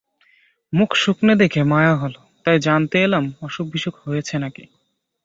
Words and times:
মুখ 0.73 0.89
শুকনে 0.95 1.33
দেখে 1.35 1.61
মায়া 1.63 1.95
হল, 1.95 2.13
তাই 2.45 2.57
জানতে 2.59 2.97
এলাম 3.03 3.25
অসুখবিসুখ 3.41 3.95
হয়েছে 4.05 4.35
না 4.37 4.49
কি। 4.49 4.63